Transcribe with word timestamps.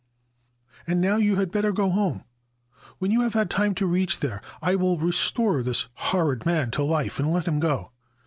And 0.87 0.99
now 0.99 1.17
you 1.17 1.35
had 1.35 1.51
better 1.51 1.71
go 1.71 1.91
home. 1.91 2.23
When 2.97 3.11
you 3.11 3.21
have 3.21 3.35
had 3.35 3.51
time 3.51 3.75
to 3.75 3.85
reach 3.85 4.19
there 4.19 4.41
I 4.59 4.73
will 4.73 4.97
restore 4.97 5.61
this 5.61 5.89
horrid 5.93 6.43
man 6.43 6.71
to 6.71 6.83
life 6.83 7.19
and 7.19 7.31
let 7.31 7.47
him 7.47 7.59
go. 7.59 7.91